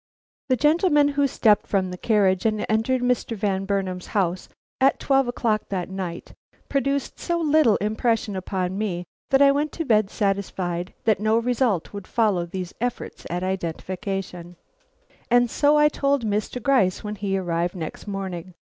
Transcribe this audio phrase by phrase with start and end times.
[0.49, 3.37] The gentleman who stepped from the carriage and entered Mr.
[3.37, 6.33] Van Burnam's house at twelve o'clock that night
[6.69, 11.93] produced so little impression upon me that I went to bed satisfied that no result
[11.93, 14.55] would follow these efforts at identification.
[15.29, 16.59] And so I told Mr.
[16.59, 18.55] Gryce when he arrived next morning.